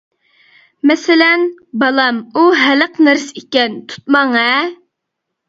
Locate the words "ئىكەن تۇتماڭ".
3.43-4.35